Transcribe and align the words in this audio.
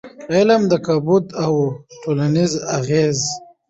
علم 0.33 0.61
کمبود 0.85 1.25
او 1.43 1.53
ټولنیز 2.01 2.51
اغېز 2.77 3.19